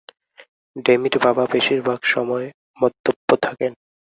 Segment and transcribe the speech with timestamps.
[0.75, 2.47] ডেমির বাবা বেশির ভাগ সময়
[2.77, 3.71] মদ্যপ থাকেন।